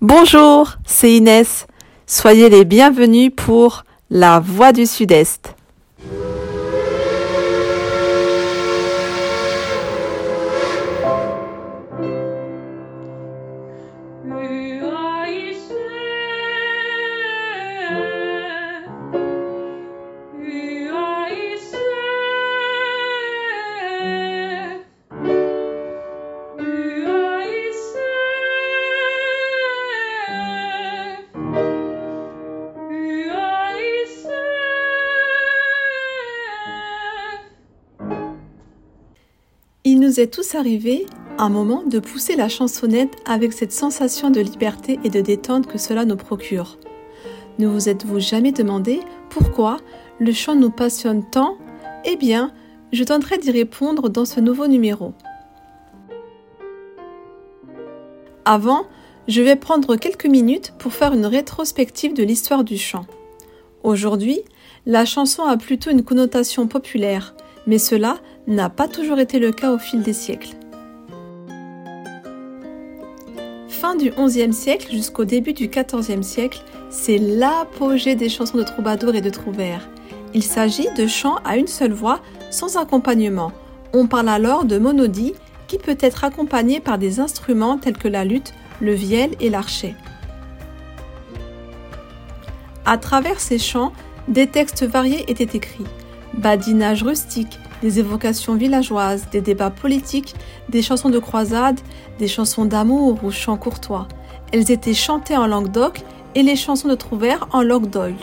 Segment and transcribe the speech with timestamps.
[0.00, 1.66] Bonjour, c'est Inès.
[2.06, 5.56] Soyez les bienvenus pour La Voix du Sud-Est.
[40.08, 41.04] Nous est tous arrivé
[41.36, 45.76] un moment de pousser la chansonnette avec cette sensation de liberté et de détente que
[45.76, 46.78] cela nous procure.
[47.58, 49.76] Ne vous êtes-vous jamais demandé pourquoi
[50.18, 51.58] le chant nous passionne tant?
[52.06, 52.52] Eh bien,
[52.90, 55.12] je tenterai d'y répondre dans ce nouveau numéro.
[58.46, 58.86] Avant,
[59.26, 63.04] je vais prendre quelques minutes pour faire une rétrospective de l'histoire du chant.
[63.82, 64.40] Aujourd'hui,
[64.86, 67.34] la chanson a plutôt une connotation populaire,
[67.66, 68.16] mais cela
[68.48, 70.56] n'a pas toujours été le cas au fil des siècles.
[73.68, 79.14] Fin du XIe siècle jusqu'au début du XIVe siècle, c'est l'apogée des chansons de troubadours
[79.14, 79.88] et de trouvères.
[80.34, 83.52] Il s'agit de chants à une seule voix, sans accompagnement.
[83.92, 85.34] On parle alors de monodie,
[85.66, 89.94] qui peut être accompagné par des instruments tels que la lutte, le vielle et l'archet.
[92.86, 93.92] À travers ces chants,
[94.28, 95.84] des textes variés étaient écrits.
[96.34, 100.34] Badinage rustique, des évocations villageoises, des débats politiques,
[100.68, 101.80] des chansons de croisade,
[102.18, 104.08] des chansons d'amour ou chants courtois.
[104.52, 106.02] Elles étaient chantées en langue d'oc
[106.34, 108.14] et les chansons de trouvères en langue d'oil.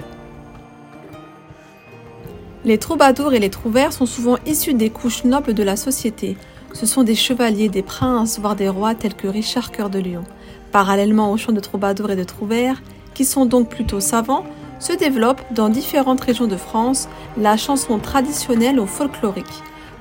[2.64, 6.36] Les troubadours et les trouvères sont souvent issus des couches nobles de la société.
[6.74, 10.24] Ce sont des chevaliers, des princes, voire des rois tels que Richard Cœur de Lion.
[10.72, 12.82] Parallèlement aux chants de troubadours et de trouvères,
[13.14, 14.46] qui sont donc plutôt savants,
[14.80, 19.46] se développe dans différentes régions de France la chanson traditionnelle ou folklorique,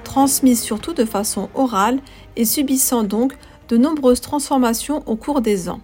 [0.03, 1.99] transmise surtout de façon orale
[2.37, 3.35] et subissant donc
[3.69, 5.81] de nombreuses transformations au cours des ans.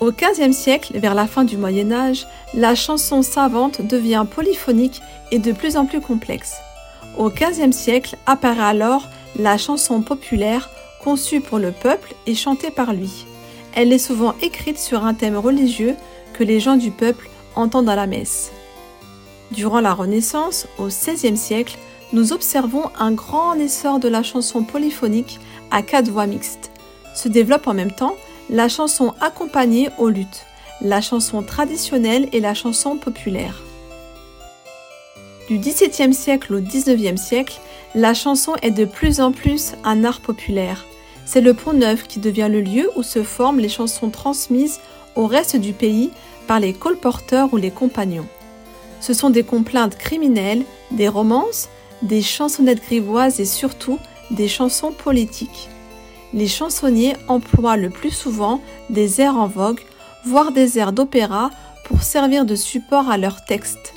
[0.00, 5.00] Au XVe siècle, vers la fin du Moyen Âge, la chanson savante devient polyphonique
[5.30, 6.56] et de plus en plus complexe.
[7.16, 10.68] Au XVe siècle apparaît alors la chanson populaire
[11.02, 13.24] conçue pour le peuple et chantée par lui.
[13.74, 15.96] Elle est souvent écrite sur un thème religieux
[16.32, 18.52] que les gens du peuple entendent à la messe.
[19.50, 21.76] Durant la Renaissance, au XVIe siècle,
[22.12, 25.40] nous observons un grand essor de la chanson polyphonique
[25.70, 26.70] à quatre voix mixtes.
[27.14, 28.16] Se développe en même temps
[28.50, 30.46] la chanson accompagnée aux luttes,
[30.80, 33.62] la chanson traditionnelle et la chanson populaire.
[35.48, 37.60] Du XVIIe siècle au XIXe siècle,
[37.94, 40.86] la chanson est de plus en plus un art populaire.
[41.26, 44.80] C'est le Pont Neuf qui devient le lieu où se forment les chansons transmises
[45.16, 46.10] au reste du pays
[46.46, 48.26] par les colporteurs ou les compagnons.
[49.00, 51.68] Ce sont des complaintes criminelles, des romances,
[52.02, 53.98] des chansonnettes grivoises et surtout
[54.30, 55.68] des chansons politiques.
[56.32, 58.60] Les chansonniers emploient le plus souvent
[58.90, 59.80] des airs en vogue,
[60.24, 61.50] voire des airs d'opéra
[61.84, 63.94] pour servir de support à leurs textes.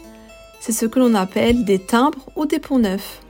[0.60, 3.22] C'est ce que l'on appelle des timbres ou des ponts neufs.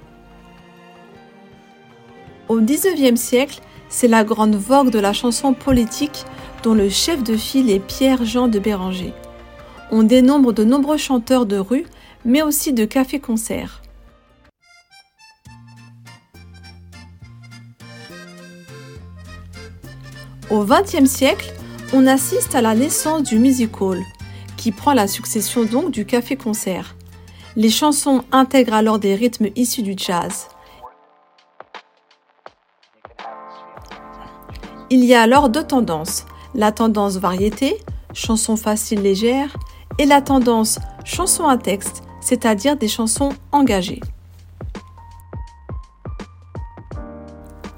[2.50, 6.25] Au XIXe siècle, c'est la grande vogue de la chanson politique
[6.63, 9.13] dont le chef de file est Pierre-Jean de Béranger.
[9.91, 11.85] On dénombre de nombreux chanteurs de rue,
[12.25, 13.81] mais aussi de cafés-concerts.
[20.49, 21.53] Au XXe siècle,
[21.93, 24.01] on assiste à la naissance du music hall,
[24.55, 26.95] qui prend la succession donc du café-concert.
[27.55, 30.47] Les chansons intègrent alors des rythmes issus du jazz.
[34.89, 36.25] Il y a alors deux tendances,
[36.55, 37.77] la tendance variété,
[38.13, 39.57] chanson facile légère,
[39.99, 43.99] et la tendance chanson à texte, c'est-à-dire des chansons engagées.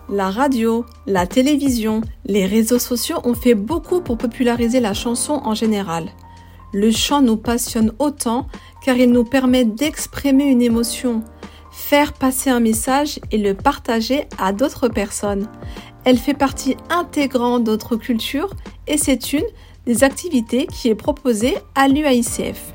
[0.08, 5.56] La radio, la télévision, les réseaux sociaux ont fait beaucoup pour populariser la chanson en
[5.56, 6.10] général.
[6.74, 8.46] Le chant nous passionne autant
[8.84, 11.24] car il nous permet d'exprimer une émotion,
[11.72, 15.48] faire passer un message et le partager à d'autres personnes.
[16.06, 18.52] Elle fait partie intégrante d'autres cultures
[18.88, 19.46] et c'est une
[19.86, 22.74] des activités qui est proposée à l'UAICF.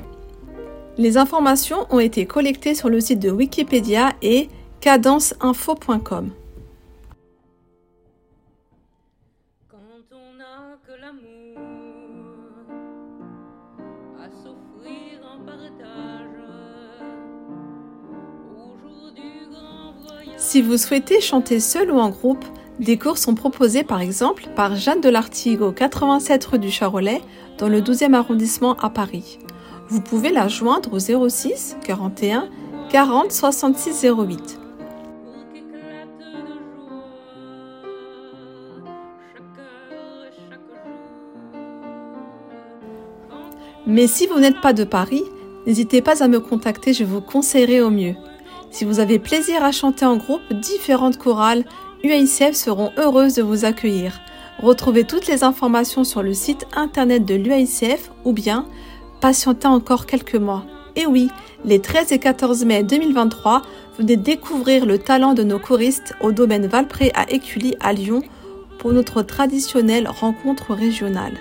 [0.97, 4.49] Les informations ont été collectées sur le site de Wikipédia et
[4.79, 6.31] cadenceinfo.com.
[20.37, 22.45] Si vous souhaitez chanter seul ou en groupe,
[22.79, 27.21] Des cours sont proposés par exemple par Jeanne de Lartigue au 87 rue du Charolais
[27.57, 29.39] dans le 12e arrondissement à Paris.
[29.87, 32.49] Vous pouvez la joindre au 06 41
[32.89, 34.59] 40 66 08.
[43.87, 45.23] Mais si vous n'êtes pas de Paris,
[45.65, 48.15] n'hésitez pas à me contacter, je vous conseillerai au mieux.
[48.71, 51.63] Si vous avez plaisir à chanter en groupe différentes chorales,
[52.05, 54.21] UICF seront heureuses de vous accueillir.
[54.59, 58.67] Retrouvez toutes les informations sur le site internet de l'UICF ou bien
[59.21, 60.65] patientez encore quelques mois.
[60.95, 61.29] Et oui,
[61.65, 63.63] les 13 et 14 mai 2023,
[63.97, 68.21] venez découvrir le talent de nos choristes au domaine Valpré à Écully à Lyon
[68.77, 71.33] pour notre traditionnelle rencontre régionale.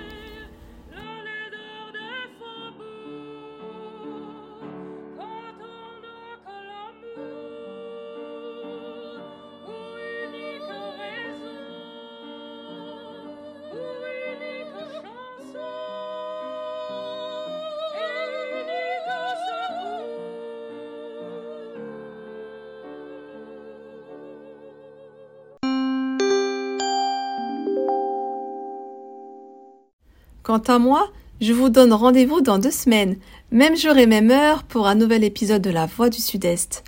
[30.45, 31.11] Quant à moi,
[31.41, 33.17] je vous donne rendez-vous dans deux semaines,
[33.51, 36.85] même jour et même heure, pour un nouvel épisode de La Voix du Sud-Est.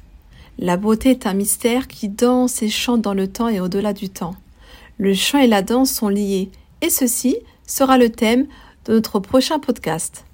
[0.59, 4.11] La beauté est un mystère qui danse et chante dans le temps et au-delà du
[4.11, 4.35] temps.
[4.99, 6.51] Le chant et la danse sont liés,
[6.83, 8.47] et ceci sera le thème
[8.85, 10.26] de notre prochain podcast.